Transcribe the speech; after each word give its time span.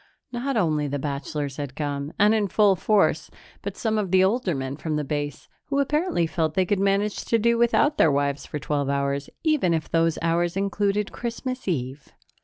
Not 0.31 0.57
only 0.57 0.87
the 0.87 0.97
bachelors 0.97 1.57
had 1.57 1.75
come 1.75 2.11
and 2.17 2.33
in 2.33 2.47
full 2.47 2.75
force 2.75 3.29
but 3.61 3.77
some 3.77 3.99
of 3.99 4.09
the 4.09 4.23
older 4.23 4.55
men 4.55 4.75
from 4.75 4.95
Base, 4.95 5.47
who 5.65 5.77
apparently 5.77 6.25
felt 6.25 6.55
they 6.55 6.65
could 6.65 6.79
manage 6.79 7.23
to 7.25 7.37
do 7.37 7.55
without 7.55 7.99
their 7.99 8.11
wives 8.11 8.43
for 8.47 8.57
twelve 8.57 8.89
hours, 8.89 9.29
even 9.43 9.75
if 9.75 9.87
those 9.91 10.17
hours 10.23 10.57
included 10.57 11.11
Christmas 11.11 11.67
Eve. 11.67 12.13